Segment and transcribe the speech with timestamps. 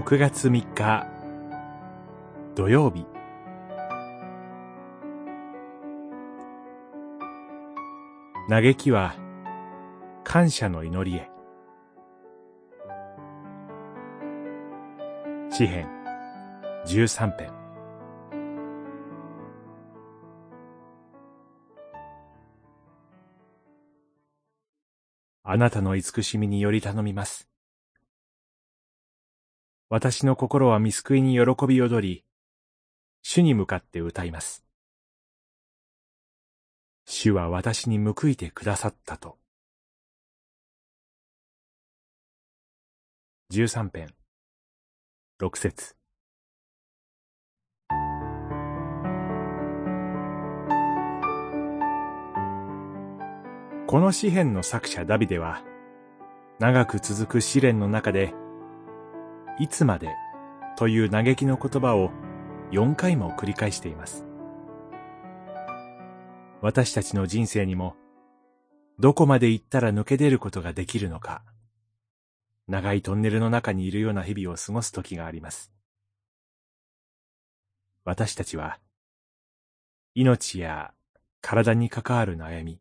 [0.00, 1.06] 6月3日
[2.54, 3.04] 土曜日。
[8.48, 9.14] 嘆きは
[10.24, 11.28] 感謝の祈りへ。
[15.50, 15.86] 詩編
[16.86, 17.52] 13編。
[25.44, 27.49] あなたの慈しみにより頼みます。
[29.92, 32.24] 私の心は見救いに喜び踊り、
[33.22, 34.64] 主に向かって歌います。
[37.06, 39.36] 主は私に報いてくださったと。
[43.48, 44.14] 十三編、
[45.40, 45.96] 六節。
[53.88, 55.64] この詩篇の作者ダビデは、
[56.60, 58.32] 長く続く試練の中で、
[59.60, 60.16] いつまで
[60.78, 62.10] という嘆きの言葉を
[62.72, 64.24] 4回も繰り返しています。
[66.62, 67.94] 私たちの人生にも、
[68.98, 71.42] どこまで行ったら抜け出ることができるのか、
[72.68, 75.70] 長いトンネルの中にいるような日々を過ごす時があります。
[78.04, 78.78] 私たちは、
[80.14, 80.94] 命や
[81.42, 82.80] 体に関わる悩み、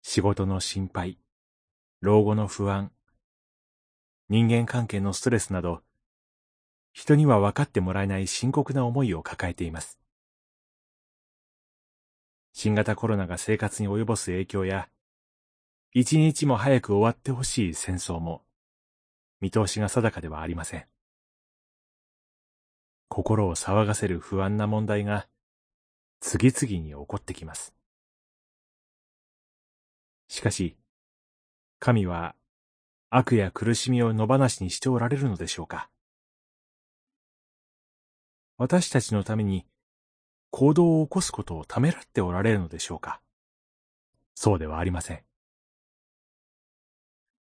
[0.00, 1.18] 仕事の心配、
[2.00, 2.90] 老後の不安、
[4.30, 5.80] 人間関係のストレスなど、
[6.92, 9.98] 人には分かってもらえない深刻な思いを抱えています。
[12.52, 14.90] 新型コロナが生活に及ぼす影響や、
[15.94, 18.42] 一日も早く終わってほしい戦争も、
[19.40, 20.86] 見通しが定かではありません。
[23.08, 25.26] 心を騒がせる不安な問題が、
[26.20, 27.74] 次々に起こってきます。
[30.28, 30.76] しかし、
[31.78, 32.34] 神は
[33.10, 35.88] 悪や苦しみを野放しにしておられるのでしょうか
[38.58, 39.64] 私たちのために
[40.50, 43.20] 行動を起こすことをためらっておられるのでしょうか
[44.34, 45.20] そうではありません。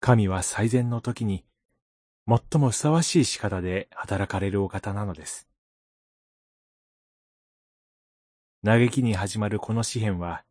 [0.00, 1.44] 神は最善の時に
[2.28, 5.48] 最もふさわしい仕方で働かれるお方なのです。
[8.64, 10.44] 嘆きに始まるこの詩篇は、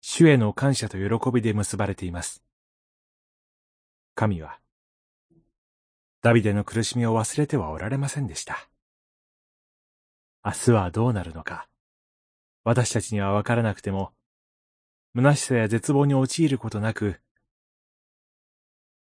[0.00, 2.42] 主への感謝と喜びで結ばれています。
[4.14, 4.58] 神は、
[6.22, 8.68] ダビデの苦しみを忘れてはおられませんでした。
[10.44, 11.68] 明日はどうなるのか、
[12.64, 14.12] 私たちにはわからなくても、
[15.14, 17.20] 虚しさや絶望に陥ることなく、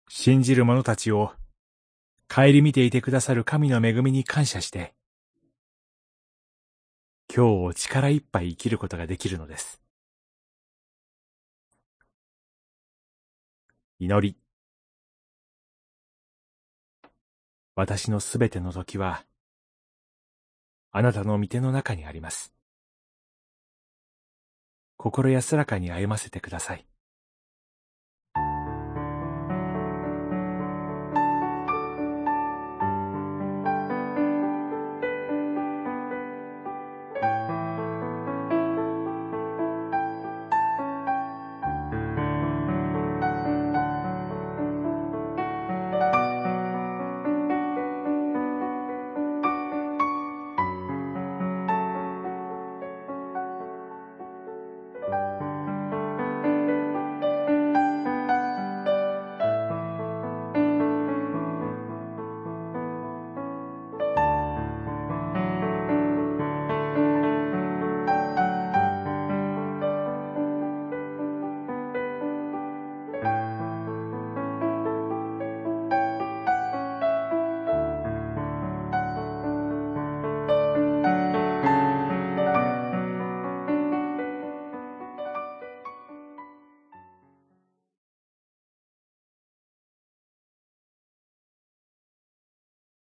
[0.08, 1.32] 信じる者たちを
[2.28, 4.94] 顧みていてくださる神の恵みに感謝して、
[7.34, 9.82] 今日を力いっぱい生きることができるのです。
[13.98, 14.47] 祈り。
[17.78, 19.24] 私のすべての時は、
[20.90, 22.52] あなたの御手の中にあります。
[24.96, 26.84] 心安らかに歩ませてください。